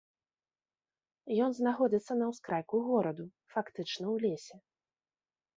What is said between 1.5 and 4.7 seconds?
знаходзіцца на ўскрайку гораду, фактычна ў лесе.